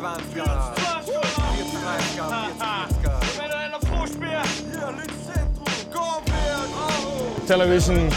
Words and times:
20, 0.00 0.32
Television. 7.46 8.08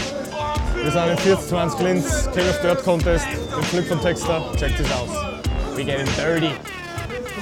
Wir 0.82 0.90
sind 0.90 1.10
in 1.10 1.18
40-20 1.18 1.82
Linz, 1.82 2.30
King 2.32 2.48
of 2.48 2.60
Dirt 2.62 2.82
Contest, 2.82 3.26
im 3.54 3.62
Flip 3.64 3.86
von 3.86 4.00
Texter. 4.00 4.42
Check 4.56 4.78
this 4.78 4.90
out. 4.92 5.08
We 5.76 5.84
get 5.84 6.00
in 6.00 6.06
dirty. 6.16 6.52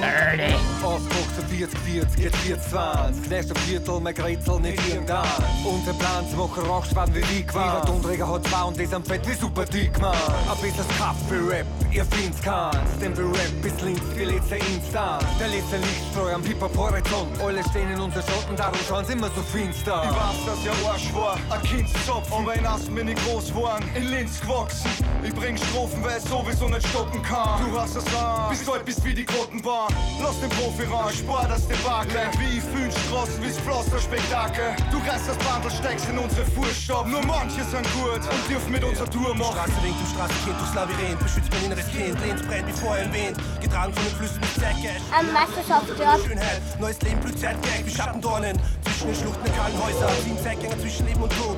Dirty. 0.03 0.53
Ausdruck 0.83 1.27
zu 1.35 1.41
40, 1.47 1.79
40, 1.79 2.21
geht 2.21 2.35
40, 2.35 2.69
20. 2.69 3.29
Nächste 3.29 3.55
Viertel, 3.61 3.99
mehr 4.01 4.13
Grätzel, 4.13 4.59
nicht 4.59 4.87
irgendwann. 4.89 5.25
Unser 5.63 5.93
Plan 5.93 6.27
zu 6.29 6.35
machen, 6.35 6.65
Rockschwaden 6.65 7.15
wie 7.15 7.21
Weak 7.29 7.53
war. 7.53 7.81
Die 7.81 7.87
Tonträger 7.87 8.27
hat 8.27 8.45
zwei 8.47 8.63
und 8.63 8.77
die 8.77 8.85
sind 8.85 9.07
fett 9.07 9.25
wie 9.27 9.33
super 9.33 9.63
dick, 9.65 9.97
man. 10.01 10.11
Ein 10.13 10.57
bisschen 10.61 10.85
Kaffee-Rap, 10.97 11.65
ihr 11.91 12.05
find's 12.05 12.41
keins. 12.41 12.99
Denn 13.01 13.15
wir 13.15 13.25
Rap 13.25 13.61
bis 13.61 13.79
links, 13.81 14.01
wie 14.15 14.25
letzte 14.25 14.55
Instant. 14.57 15.23
Der 15.39 15.47
letzte 15.47 15.77
Lichtstreu 15.77 16.33
am 16.33 16.43
Hip-Hop-Horizont. 16.43 17.41
Alle 17.41 17.63
stehen 17.69 17.89
in 17.91 17.99
unser 18.01 18.21
Schatten, 18.21 18.55
darum 18.57 18.79
schauen 18.87 19.05
sie 19.05 19.13
immer 19.13 19.29
so 19.33 19.41
finster. 19.41 20.03
Ich 20.03 20.11
weiß, 20.11 20.45
dass 20.45 20.65
ja 20.65 20.89
Arsch 20.89 21.13
war, 21.13 21.37
ein 21.49 21.61
Kindszopf. 21.63 22.31
Aber 22.31 22.53
in 22.55 22.65
Ast 22.65 22.93
bin 22.93 23.07
ich 23.07 23.15
groß 23.23 23.47
geworden, 23.47 23.85
in 23.95 24.09
Linz 24.09 24.41
gewachsen. 24.41 24.91
Ich 25.23 25.33
bring 25.33 25.55
Strophen, 25.55 26.03
weil 26.03 26.17
ich 26.17 26.29
sowieso 26.29 26.67
nicht 26.67 26.87
stoppen 26.89 27.23
kann. 27.23 27.63
Du 27.65 27.79
hast 27.79 27.95
es 27.95 28.05
an, 28.13 28.49
bis 28.49 28.67
heute 28.67 28.83
bist 28.83 29.05
wie 29.05 29.13
die 29.13 29.25
Grottenbahn. 29.25 29.92
Lass 30.21 30.39
den 30.39 30.49
Profi 30.49 30.83
ran, 30.83 31.13
spar 31.13 31.47
das 31.47 31.67
Debakel. 31.67 32.21
Wie 32.39 32.57
ich 32.57 32.63
fühl 32.63 32.89
Straßen, 32.91 33.41
wie's 33.41 33.57
Pflasterspektakel. 33.59 34.75
Du 34.91 34.97
reißt 34.99 35.27
das 35.27 35.37
Bandel, 35.37 35.71
steckst 35.71 36.09
in 36.09 36.17
unsere 36.17 36.45
Fußstapfen. 36.45 37.11
Nur 37.11 37.25
manche 37.25 37.63
sind 37.65 37.85
gut 37.93 38.21
und 38.23 38.49
dürfen 38.49 38.71
mit 38.71 38.83
unserer 38.83 39.09
Tour 39.09 39.35
machen. 39.35 39.53
Straße 39.53 39.83
winkt 39.83 39.99
im 39.99 40.07
Straßenkind 40.07 40.59
durchs 40.59 40.73
Labyrinth, 40.75 41.19
beschützt 41.19 41.49
mein 41.51 41.63
inneres 41.65 41.87
Kind, 41.87 42.15
Linz 42.25 42.41
brennt 42.47 42.67
wie 42.67 42.71
vorher 42.71 43.05
erwähnt, 43.05 43.37
getragen 43.61 43.93
von 43.93 44.03
den 44.03 44.15
Flüssen 44.15 44.39
mit 44.39 44.53
Säcke. 44.55 44.91
Ein 45.11 45.27
Meisterschaftsjob. 45.33 46.27
Schönheit, 46.27 46.61
neues 46.79 47.01
Leben 47.01 47.19
blüht 47.19 47.39
zeitgleich 47.39 47.85
wie 47.85 47.91
Schattendornen. 47.91 48.59
Zwischen 48.83 49.07
den 49.07 49.15
Schluchten 49.15 49.43
der 49.43 49.53
kahlen 49.53 49.75
Häuser, 49.83 50.09
sieben 50.23 50.39
Zeitgänger 50.43 50.79
zwischen 50.79 51.05
Leben 51.07 51.23
und 51.23 51.31
Tod. 51.37 51.57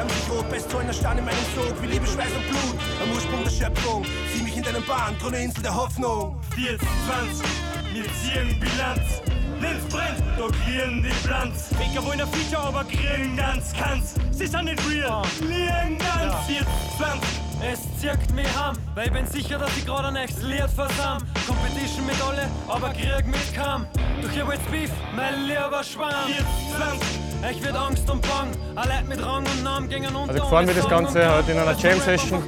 Klangwolken 0.00 0.08
färben 0.08 0.08
sich 0.08 0.30
rot, 0.30 0.50
Bestzollner 0.50 0.92
Stern 0.92 1.18
in 1.18 1.24
meinem 1.24 1.36
Sog, 1.54 1.82
wie 1.82 1.86
Liebe, 1.86 2.06
Schweiß 2.06 2.32
und 2.32 2.48
Blut. 2.48 2.80
Am 3.02 3.10
Ursprung 3.12 3.44
der 3.44 3.50
Schöpfung, 3.50 4.04
sieh 4.32 4.42
mich 4.42 4.56
in 4.56 4.62
deinem 4.62 4.84
Bahn, 4.86 5.16
grüne 5.18 5.38
Insel 5.38 5.62
der 5.62 5.74
Hoffnung. 5.74 6.40
40, 6.54 6.78
20, 6.78 7.46
wir 7.92 8.04
ziehen 8.04 8.60
Bilanz. 8.60 9.22
Linz 9.60 9.84
brennt, 9.92 10.22
da 10.38 10.46
kriegen 10.64 11.02
die 11.02 11.26
Planz. 11.26 11.68
Ficker 11.76 12.04
wollen 12.06 12.20
ein 12.20 12.28
Feature, 12.28 12.62
aber 12.62 12.84
kriegen 12.84 13.36
ganz 13.36 13.72
ganz. 13.74 14.14
Sie 14.30 14.46
sind 14.46 14.64
nicht 14.64 14.80
real, 14.90 15.22
liegen 15.40 15.98
ganz. 15.98 16.46
40, 16.46 16.66
20, 16.96 17.49
es 17.62 18.00
zirkt 18.00 18.34
mich 18.34 18.46
heim, 18.58 18.76
weil 18.94 19.06
ich 19.06 19.12
bin 19.12 19.26
sicher, 19.26 19.58
dass 19.58 19.76
ich 19.76 19.84
gerade 19.84 20.12
nächstes 20.12 20.42
Lied 20.42 20.70
versam. 20.74 21.18
Competition 21.46 22.06
mit 22.06 22.16
alle, 22.22 22.48
aber 22.68 22.90
Krieg 22.90 23.26
mit 23.26 23.54
kaum. 23.54 23.86
Doch 24.22 24.30
ich 24.30 24.46
will's 24.46 24.60
Beef, 24.70 24.90
mein 25.14 25.46
lieber 25.46 25.82
Schwan. 25.82 26.26
40, 26.26 26.46
20, 26.76 27.56
ich 27.56 27.64
wird 27.64 27.76
Angst 27.76 28.10
und 28.10 28.22
Bang. 28.22 28.48
Alle 28.76 29.02
mit 29.08 29.22
Rang 29.24 29.44
und 29.44 29.62
Namen 29.62 29.88
gingen 29.88 30.14
unter. 30.14 30.32
Also 30.32 30.44
gefahren 30.44 30.66
wir 30.66 30.74
das 30.74 30.88
Ganze 30.88 31.34
heute 31.34 31.52
in 31.52 31.58
einer 31.58 31.76
Jam-Session. 31.76 32.42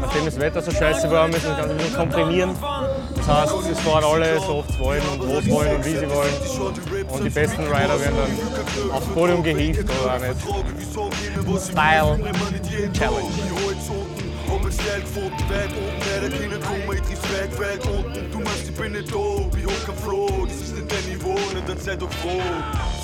Nachdem 0.00 0.24
das 0.24 0.38
Wetter 0.38 0.62
so 0.62 0.70
scheiße 0.70 1.10
war, 1.10 1.28
müssen 1.28 1.44
wir 1.44 1.50
das 1.50 1.58
Ganze 1.58 1.72
ein 1.72 1.78
bisschen 1.78 1.96
komprimieren. 1.96 2.56
Das 3.16 3.28
heißt, 3.28 3.70
es 3.70 3.80
fahren 3.80 4.04
alle 4.04 4.40
so 4.40 4.56
oft 4.56 4.78
wollen 4.80 5.02
und 5.12 5.28
wo 5.28 5.40
sie 5.40 5.50
wollen 5.50 5.76
und 5.76 5.84
wie 5.84 5.96
sie 5.96 6.08
wollen. 6.08 7.08
Und 7.08 7.24
die 7.24 7.30
besten 7.30 7.62
Rider 7.62 8.00
werden 8.00 8.16
dann 8.16 8.90
aufs 8.92 9.06
Podium 9.08 9.42
gehievt 9.42 9.88
oder 10.02 10.14
auch 10.14 10.20
nicht. 10.20 11.70
Style 11.70 12.18
Challenge. 12.92 14.17
Hab 14.68 14.74
schnell 14.74 15.00
gefunden, 15.00 15.48
Weg 15.48 15.70
oben, 15.80 16.20
der 16.20 16.38
Kinder 16.38 16.58
kommen, 16.58 16.92
ich 16.92 17.00
triff's 17.00 17.22
weg, 17.32 17.58
Welt 17.58 17.86
unten. 17.86 18.30
Du 18.30 18.38
meinst, 18.38 18.68
ich 18.68 18.74
bin 18.74 18.92
nicht 18.92 19.10
da, 19.10 19.16
ich 19.16 19.64
hock 19.64 19.88
am 19.88 19.96
Floh, 19.96 20.44
das 20.44 20.56
ist 20.56 20.74
nicht 20.74 20.92
dein 20.92 21.04
Niveau, 21.08 21.32
nicht 21.54 21.66
dann 21.66 21.80
sei 21.80 21.96
doch 21.96 22.12
froh. 22.12 22.42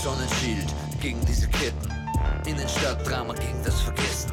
Sonnenschild 0.02 0.66
gegen 1.00 1.24
diese 1.24 1.48
Ketten. 1.48 1.88
Innenstadtdrama 2.44 3.32
gegen 3.32 3.64
das 3.64 3.80
Vergessen. 3.80 4.32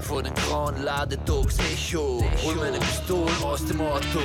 Vor 0.00 0.22
den 0.22 0.32
grauen 0.32 0.82
Ladedogs 0.82 1.58
Echo. 1.58 2.24
Hol 2.42 2.54
meine 2.54 2.78
Pistolen 2.78 3.42
aus 3.42 3.62
dem 3.66 3.78
Auto. 3.82 4.24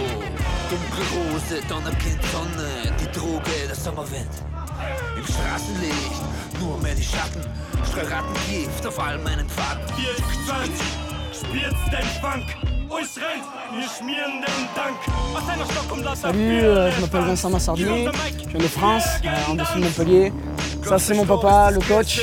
Dunkle 0.70 1.06
Rose, 1.12 1.62
Donnerkind, 1.68 2.22
Sonne. 2.32 2.96
Die 3.02 3.20
Droge, 3.20 3.52
der 3.68 3.76
Sommerwind. 3.76 4.32
Im 5.18 5.26
Straßenlicht, 5.26 6.62
nur 6.62 6.78
mehr 6.78 6.96
die 6.96 7.04
Schatten. 7.04 7.42
Streu 7.92 8.08
Rattengift 8.08 8.88
auf 8.88 8.98
all 8.98 9.18
meinen 9.18 9.50
Pfaden. 9.50 9.86
40, 9.94 11.05
Salut, 16.16 16.60
euh, 16.64 16.92
je 16.92 17.02
m'appelle 17.02 17.22
Vincent 17.22 17.50
Massardier, 17.50 17.86
je 17.86 18.50
viens 18.50 18.60
de 18.60 18.68
France, 18.68 19.04
euh, 19.26 19.52
en 19.52 19.56
dessous 19.56 19.80
de 19.80 19.84
Montpellier. 19.84 20.34
Ça 20.84 20.98
c'est 21.00 21.14
mon 21.14 21.26
papa, 21.26 21.72
le 21.72 21.80
coach. 21.82 22.22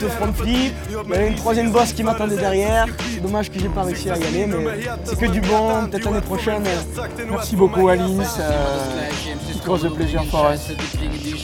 De 0.00 0.08
front 0.08 0.32
flip, 0.32 0.72
il 0.88 1.10
y 1.10 1.14
avait 1.14 1.28
une 1.28 1.34
troisième 1.34 1.70
bosse 1.72 1.92
qui 1.92 2.02
m'attendait 2.04 2.36
derrière. 2.36 2.86
C'est 3.12 3.20
dommage 3.20 3.50
que 3.50 3.58
j'ai 3.58 3.68
pas 3.68 3.82
réussi 3.82 4.10
à 4.10 4.16
y 4.16 4.24
aller, 4.24 4.46
mais 4.46 4.56
c'est 5.04 5.18
que 5.18 5.26
du 5.26 5.40
bon, 5.40 5.86
peut-être 5.86 6.04
l'année 6.04 6.20
prochaine. 6.20 6.62
Merci 7.28 7.56
beaucoup 7.56 7.88
Alice, 7.88 8.38
euh, 8.38 8.78
grosse 9.64 9.82
de 9.82 9.88
plaisir 9.88 10.22
pour. 10.30 10.46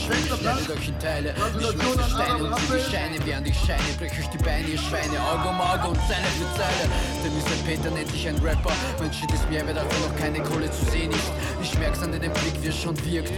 Die 0.07 0.27
Schwelle, 0.27 0.63
durch 0.65 0.87
in 0.87 0.99
Teile. 0.99 1.33
Ich 1.59 1.67
schmeiße 1.67 2.09
Steine 2.09 2.43
und 2.43 2.55
sie 2.59 2.73
die 2.73 2.91
Scheine, 2.91 3.17
während 3.25 3.47
ich 3.47 3.57
scheine, 3.59 3.91
brech 3.97 4.13
ich 4.19 4.27
die 4.27 4.37
Beine, 4.37 4.67
ihr 4.67 4.77
Schweine, 4.77 5.19
Auge 5.19 5.49
um 5.49 5.59
Auge 5.59 5.87
und 5.89 5.99
Zeile 6.07 6.27
für 6.39 6.47
Zeile. 6.55 6.85
Denn 7.23 7.37
ist 7.37 7.47
ein 7.47 7.65
Peter 7.65 7.91
nennt 7.91 8.11
sich 8.11 8.27
ein 8.27 8.37
Rapper. 8.37 8.71
Mein 8.99 9.11
Shit 9.11 9.31
ist 9.31 9.49
mehr, 9.49 9.67
wert, 9.67 9.79
auch 9.79 10.09
noch 10.09 10.15
keine 10.17 10.39
Kohle 10.41 10.71
zu 10.71 10.85
sehen 10.85 11.11
ist. 11.11 11.31
Ich 11.61 11.77
merk's 11.77 12.01
an 12.01 12.11
deinem 12.11 12.31
Blick, 12.31 12.55
wie 12.61 12.67
es 12.67 12.77
schon 12.77 12.95
wirkt. 13.05 13.33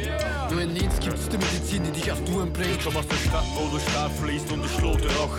Nur 0.52 0.62
in 0.62 0.76
Linz 0.76 1.00
gibt's 1.00 1.28
die 1.30 1.38
Medizin, 1.38 1.84
die 1.84 1.92
dich 1.92 2.12
auf 2.12 2.24
Touren 2.26 2.54
bringt. 2.54 2.80
Komm 2.84 2.98
aus 2.98 3.08
der 3.08 3.18
Stadt, 3.18 3.46
wo 3.56 3.68
der 3.76 3.82
Staat 3.90 4.12
fließt 4.22 4.52
und 4.52 4.66
ich 4.66 4.72
schlote 4.72 5.08
auch. 5.20 5.38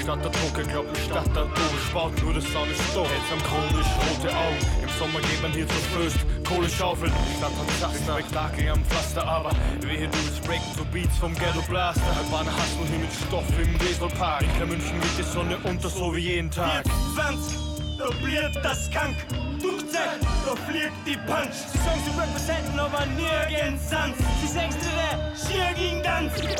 Stadt 0.00 0.24
der 0.24 0.32
Druckerglocken, 0.32 0.96
Stadt 0.96 1.30
der 1.36 1.44
Durchspart, 1.44 2.22
nur 2.22 2.32
der 2.32 2.42
Sonne 2.42 2.72
ist 2.72 2.82
da. 2.94 3.02
Jetzt 3.02 3.30
am 3.30 3.42
chronisch 3.44 3.86
rote 4.02 4.34
Augen. 4.34 4.58
Im 4.82 4.88
Sommer 4.98 5.20
geht 5.20 5.42
man 5.42 5.52
hier 5.52 5.68
zur 5.68 5.84
Föst, 5.94 6.18
Kohle 6.54 6.68
schaufeln. 6.68 7.12
Die 7.12 7.36
Stadt 7.36 7.52
hat 7.52 7.70
Zaster, 7.80 8.18
Spektakel 8.20 8.68
am 8.70 8.84
Pflaster, 8.84 9.26
aber 9.26 9.50
wehe 9.80 10.08
du 10.08 10.18
willst 10.24 10.42
breaken 10.44 10.74
zu 10.76 10.84
Beats 10.86 11.18
vom 11.18 11.34
Ghetto 11.34 11.62
Blaster. 11.68 12.02
Bahn 12.30 12.46
hast 12.46 12.74
du 12.78 12.84
hier 12.88 12.98
mit 12.98 13.12
Stoff 13.12 13.44
im 13.58 13.80
Weselpark. 13.80 14.42
Ich 14.42 14.58
kann 14.58 14.68
München 14.68 14.98
mit 14.98 15.18
die 15.18 15.22
Sonne 15.22 15.56
unter, 15.64 15.88
so 15.88 16.14
wie 16.14 16.20
jeden 16.20 16.50
Tag. 16.50 16.84
20, 17.14 17.58
da 17.98 18.10
bliert 18.22 18.56
das 18.62 18.90
Kank. 18.90 19.16
Durchzeit, 19.60 20.20
da 20.44 20.56
fliegt 20.68 20.92
die 21.06 21.16
Punch. 21.16 21.54
Sie 21.72 21.78
sagen, 21.78 22.00
sie 22.04 22.20
representen, 22.20 22.78
aber 22.78 23.06
nirgends 23.06 23.88
sonst. 23.88 24.20
Sagst 24.52 24.78
du 24.82 24.88
der 24.90 25.32
schier 25.36 25.72
gegen 25.74 26.02
Tanz. 26.02 26.32
40, 26.34 26.52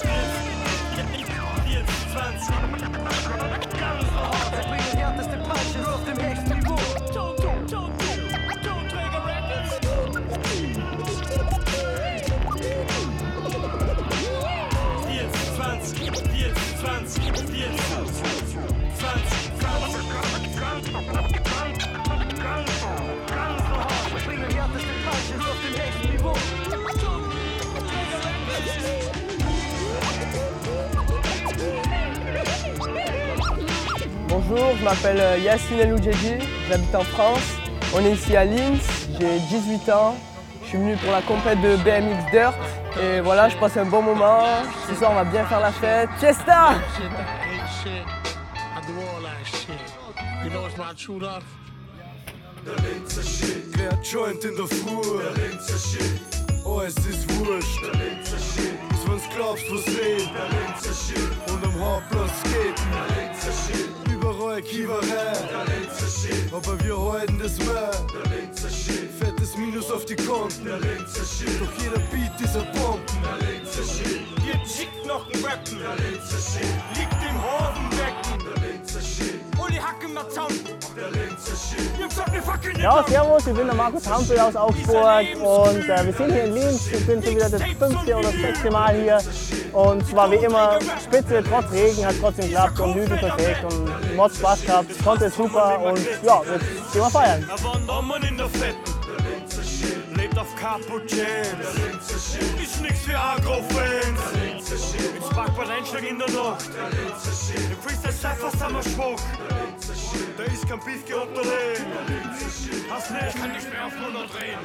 20. 2.13 3.32
Bonjour, 34.29 34.77
je 34.79 34.85
m'appelle 34.85 35.21
euh, 35.21 35.39
Yassine 35.39 35.81
Eloudjedji, 35.81 36.35
j'habite 36.69 36.95
en 36.95 37.03
France. 37.03 37.57
On 37.95 38.05
est 38.05 38.13
ici 38.13 38.37
à 38.37 38.45
Linz, 38.45 39.09
j'ai 39.19 39.39
18 39.39 39.89
ans. 39.91 40.17
Je 40.63 40.69
suis 40.69 40.79
venu 40.79 40.97
pour 40.97 41.13
la 41.13 41.23
compète 41.23 41.61
de 41.61 41.77
BMX 41.77 42.31
Dirt 42.31 42.55
et 43.01 43.21
voilà, 43.21 43.49
je 43.49 43.57
passe 43.57 43.77
un 43.77 43.85
bon 43.85 44.03
moment. 44.03 44.45
Ce 44.89 44.95
soir, 44.95 45.11
on 45.13 45.17
va 45.17 45.25
bien 45.25 45.45
faire 45.47 45.61
la 45.61 45.73
fête. 45.73 46.09
Fiesta! 46.19 46.75
Der 52.65 52.77
Linzer 52.77 53.23
Shit, 53.23 53.65
wer 53.77 53.99
Joint 54.03 54.45
in 54.45 54.55
der 54.55 54.67
Früh? 54.69 55.19
Der 55.19 55.33
Linzer 55.33 55.79
Shit, 55.79 56.21
oh 56.65 56.81
es 56.81 56.95
ist 56.99 57.29
wurscht. 57.37 57.83
Der 57.83 57.93
Linzer 58.01 58.39
Shit, 58.39 58.79
bis 58.89 59.09
wenn's 59.09 59.29
glaubst, 59.35 59.65
was 59.69 59.85
geht. 59.85 60.31
Der 60.31 60.49
Linzer 60.55 60.95
Shit, 60.95 61.31
und 61.53 61.65
am 61.65 61.81
Hauptplatz 61.81 62.31
skaten. 62.41 62.89
Der 62.93 63.07
Linzer 63.17 63.53
Shit, 63.53 64.15
überall 64.15 64.63
Kiewerei. 64.63 65.03
Der 65.51 65.65
Linzer 65.75 66.07
Shit, 66.07 66.53
aber 66.53 66.85
wir 66.85 66.97
halten 66.97 67.39
das 67.43 67.59
mehr. 67.59 67.91
Der 68.15 68.37
Linzer 68.37 68.71
Shit, 68.71 69.11
ist 69.53 69.59
Minus 69.59 69.91
auf 69.91 70.05
die 70.05 70.17
Konten. 70.17 70.65
Der 70.65 70.79
Linzer 70.79 71.25
Shit. 71.25 71.61
Doch 71.61 71.73
jeder 71.83 71.99
Beat 72.11 72.33
dieser 72.39 72.65
Bomben. 72.73 73.05
Der 73.23 73.49
Linzer 73.49 73.83
Shit. 73.83 74.21
Ihr 74.47 74.59
schickt 74.67 75.07
noch 75.07 75.27
ein 75.27 75.45
Rappen. 75.45 75.79
Der 75.79 75.97
Linzer 75.97 76.39
Shit. 76.39 76.69
Liegt 76.97 77.21
im 77.29 77.37
Hodenbecken. 77.43 78.39
Der 78.47 78.57
Linzer 78.63 79.01
Shit. 79.01 79.41
Uli. 79.59 79.75
Der 79.75 79.85
habt 79.85 80.03
ihr 82.35 82.43
fucking 82.43 82.79
Ja, 82.79 83.05
servus, 83.09 83.47
ich 83.47 83.55
bin 83.55 83.67
der 83.67 83.75
Markus 83.75 84.09
Hampel 84.09 84.39
aus 84.39 84.57
Augsburg 84.57 85.27
und 85.37 85.89
äh, 85.89 86.07
wir 86.07 86.13
sind 86.13 86.33
hier 86.33 86.45
in 86.45 86.55
Linz. 86.55 86.87
Ich 86.93 87.07
bin 87.07 87.23
schon 87.23 87.37
wieder 87.37 87.49
das 87.49 87.63
fünfte 87.63 88.17
oder 88.17 88.31
sechste 88.31 88.71
Mal 88.71 88.95
hier 88.95 89.19
und 89.73 90.03
es 90.03 90.15
war 90.15 90.31
wie 90.31 90.37
immer 90.37 90.79
spitze, 91.03 91.43
trotz 91.49 91.73
Regen, 91.73 92.05
hat 92.05 92.15
trotzdem 92.21 92.47
geklappt 92.47 92.81
und 92.81 92.95
Hügel 92.95 93.17
perfekt 93.17 93.65
und 93.65 94.17
Mod 94.17 94.35
Spaß 94.35 94.63
gehabt, 94.63 95.05
konnte 95.05 95.31
super 95.31 95.81
und 95.81 96.01
ja, 96.23 96.43
jetzt 96.53 96.93
gehen 96.93 97.03
wir 97.03 97.11
feiern. 97.11 97.49
Auf 100.43 100.57
Cappuccins. 100.57 101.21
Ist 102.61 102.83
nix 102.83 102.99
für 103.03 103.17
Agro-Fans. 103.17 104.21
Mit 105.15 105.25
Sparkbad 105.25 105.71
Einschlag 105.71 106.03
in 106.03 106.19
der 106.19 106.29
Nacht. 106.31 106.69
Im 107.71 107.77
Freestyle 107.77 108.13
Cypher 108.13 108.51
Sommerschwach. 108.59 109.21
Da 110.37 110.43
ist 110.43 110.69
kein 110.69 110.81
Beef 110.81 111.05
unter 111.15 111.43
den. 111.43 111.87
Hast 112.91 113.11
nicht, 113.13 113.37
kann 113.37 113.53
nicht 113.53 113.71
mehr 113.71 113.87
auf 113.87 113.93
100 113.93 114.35
drehen. 114.35 114.59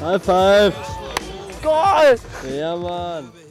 High 0.00 0.22
five! 0.22 0.74
Goal! 1.64 2.18
Ja, 2.56 2.76
Mann! 2.76 3.45